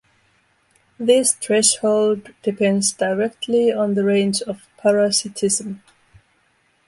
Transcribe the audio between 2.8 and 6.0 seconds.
directly on the range of parasitism.